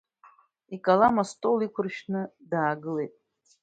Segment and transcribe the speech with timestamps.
[0.75, 3.13] Икалам астол иқәыршәны даагылеит.